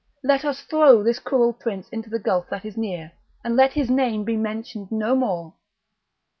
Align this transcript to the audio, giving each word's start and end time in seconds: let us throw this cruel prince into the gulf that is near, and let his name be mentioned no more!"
let 0.23 0.43
us 0.43 0.63
throw 0.63 1.03
this 1.03 1.19
cruel 1.19 1.53
prince 1.53 1.87
into 1.89 2.09
the 2.09 2.17
gulf 2.17 2.49
that 2.49 2.65
is 2.65 2.75
near, 2.75 3.11
and 3.43 3.55
let 3.55 3.73
his 3.73 3.87
name 3.87 4.23
be 4.23 4.35
mentioned 4.35 4.91
no 4.91 5.13
more!" 5.15 5.53